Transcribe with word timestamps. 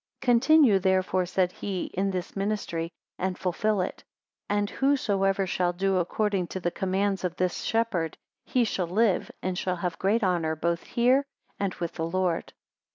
12 0.21 0.33
Continue 0.35 0.79
therefore, 0.79 1.27
said 1.27 1.51
he, 1.51 1.85
in 1.93 2.09
this 2.09 2.35
ministry, 2.35 2.91
and 3.19 3.37
fulfil 3.37 3.81
it. 3.81 4.03
And 4.49 4.67
whosoever 4.67 5.45
shall 5.45 5.73
do 5.73 5.97
according 5.97 6.47
to 6.47 6.59
the 6.59 6.71
commands 6.71 7.23
of 7.23 7.35
this 7.35 7.61
shepherd, 7.61 8.17
he 8.43 8.63
shall 8.63 8.87
live; 8.87 9.29
and 9.43 9.55
shall 9.55 9.75
have 9.75 9.99
great 9.99 10.23
honour 10.23 10.55
both 10.55 10.81
here 10.85 11.23
and 11.59 11.75
with 11.75 11.91
the 11.93 12.07
Lord. 12.07 12.51